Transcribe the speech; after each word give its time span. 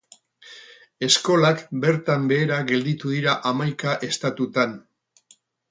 Eskolak 1.07 1.61
bertan 1.83 2.25
behera 2.33 2.59
gelditu 2.73 3.15
dira 3.19 3.39
hamaika 3.53 3.97
estatutan. 4.13 4.77